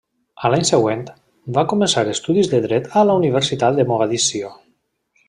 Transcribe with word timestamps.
A 0.47 0.49
l'any 0.51 0.63
següent, 0.69 1.03
va 1.57 1.65
començar 1.73 2.05
estudis 2.15 2.49
de 2.53 2.63
dret 2.67 2.89
a 3.03 3.07
la 3.11 3.19
Universitat 3.21 3.79
de 3.81 3.87
Mogadiscio. 3.93 4.51